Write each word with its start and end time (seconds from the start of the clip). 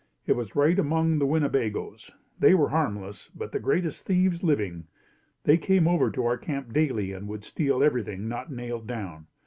It 0.25 0.35
was 0.35 0.55
right 0.55 0.79
among 0.79 1.19
the 1.19 1.27
Winnebagoes. 1.27 2.09
They 2.39 2.55
were 2.55 2.69
harmless, 2.69 3.29
but 3.35 3.51
the 3.51 3.59
greatest 3.59 4.03
thieves 4.03 4.41
living. 4.43 4.87
They 5.43 5.57
came 5.59 5.87
over 5.87 6.09
to 6.09 6.25
our 6.25 6.39
camp 6.39 6.73
daily 6.73 7.13
and 7.13 7.27
would 7.27 7.43
steal 7.43 7.83
everything 7.83 8.27
not 8.27 8.51
nailed 8.51 8.87
down. 8.87 9.27